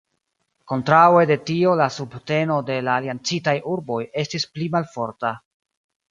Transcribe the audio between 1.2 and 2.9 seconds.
de tio la subteno de